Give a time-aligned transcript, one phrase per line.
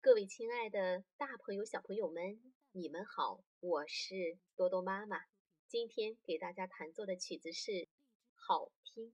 [0.00, 5.18] 各位亲爱的大朋友小朋友们你们好我是多多妈妈。
[5.66, 7.88] 今天给大家弹奏的曲子是
[8.36, 9.12] 好听。